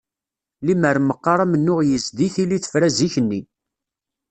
[0.65, 3.41] Limmer meqqar amennuɣ yezdi tili tefra zik-nni.